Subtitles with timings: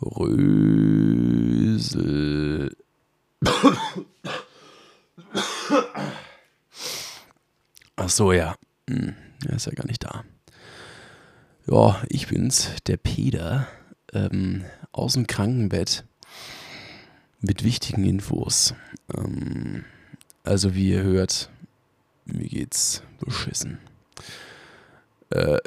[0.00, 1.88] Rösel.
[7.96, 8.56] Ach so, ja.
[8.88, 9.14] Hm,
[9.46, 10.24] er ist ja gar nicht da.
[11.66, 13.68] Ja, ich bin's, der Peter,
[14.12, 16.04] ähm, aus dem Krankenbett
[17.40, 18.74] mit wichtigen Infos.
[19.14, 19.84] Ähm,
[20.44, 21.50] also wie ihr hört,
[22.24, 23.78] mir geht's beschissen.
[25.30, 25.58] Äh,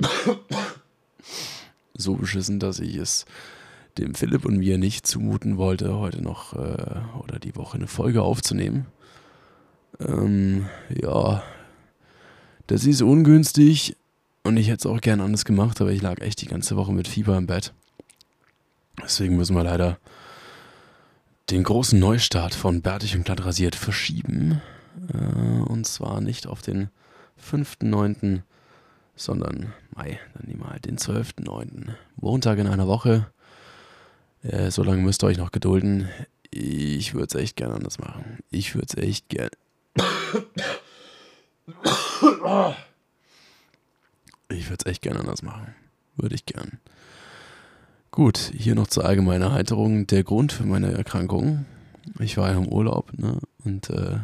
[1.94, 3.24] so beschissen, dass ich es
[3.98, 8.22] dem Philipp und mir nicht zumuten wollte, heute noch äh, oder die Woche eine Folge
[8.22, 8.86] aufzunehmen.
[10.00, 11.42] Ähm, ja,
[12.66, 13.96] das ist ungünstig
[14.44, 16.92] und ich hätte es auch gern anders gemacht, aber ich lag echt die ganze Woche
[16.92, 17.72] mit Fieber im Bett.
[19.02, 19.98] Deswegen müssen wir leider
[21.50, 24.60] den großen Neustart von Bärtig und glatt rasiert verschieben.
[25.12, 26.90] Äh, und zwar nicht auf den
[27.42, 28.42] 5.9.,
[29.16, 31.94] sondern, Mai, dann nehmen wir halt den 12.9.
[32.16, 33.26] Montag in einer Woche.
[34.42, 36.08] Äh, so lange müsst ihr euch noch gedulden.
[36.50, 38.38] Ich würde es echt gerne anders machen.
[38.50, 39.50] Ich würde es echt gerne.
[44.50, 45.74] Ich würde es echt gerne anders machen.
[46.16, 46.78] Würde ich gern.
[48.10, 50.06] Gut, hier noch zur allgemeinen Erheiterung.
[50.06, 51.66] Der Grund für meine Erkrankung.
[52.18, 53.38] Ich war ja im Urlaub, ne?
[53.64, 54.18] Und äh,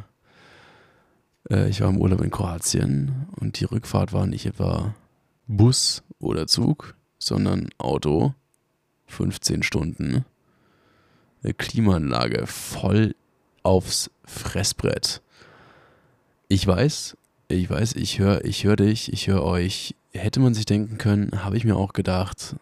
[1.50, 4.94] äh, ich war im Urlaub in Kroatien und die Rückfahrt war nicht etwa
[5.46, 8.34] Bus oder Zug, sondern Auto.
[9.14, 10.24] 15 Stunden.
[11.42, 13.14] Eine Klimaanlage voll
[13.62, 15.22] aufs Fressbrett.
[16.48, 17.16] Ich weiß,
[17.48, 19.94] ich weiß, ich höre ich hör dich, ich höre euch.
[20.12, 22.56] Hätte man sich denken können, habe ich mir auch gedacht.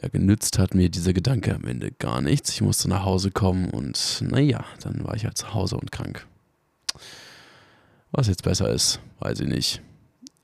[0.00, 2.50] Ja, genützt hat mir dieser Gedanke am Ende gar nichts.
[2.50, 6.26] Ich musste nach Hause kommen und naja, dann war ich halt zu Hause und krank.
[8.12, 9.82] Was jetzt besser ist, weiß ich nicht.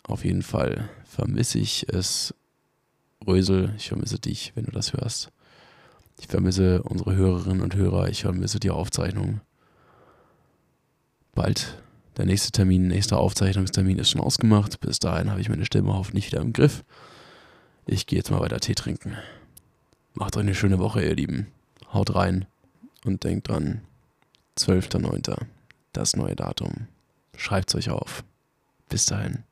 [0.02, 2.34] Auf jeden Fall vermisse ich es.
[3.26, 5.30] Rösel, ich vermisse dich, wenn du das hörst.
[6.18, 9.40] Ich vermisse unsere Hörerinnen und Hörer, ich vermisse die Aufzeichnung.
[11.34, 11.76] Bald
[12.16, 14.80] der nächste Termin, nächster Aufzeichnungstermin ist schon ausgemacht.
[14.80, 16.82] Bis dahin habe ich meine Stimme hoffentlich wieder im Griff.
[17.84, 19.16] Ich gehe jetzt mal weiter Tee trinken.
[20.14, 21.48] Macht euch eine schöne Woche, ihr Lieben.
[21.92, 22.46] Haut rein
[23.04, 23.82] und denkt dran,
[24.58, 25.36] 12.09.
[25.92, 26.88] Das neue Datum.
[27.36, 28.24] Schreibt es euch auf.
[28.88, 29.44] Bis dahin.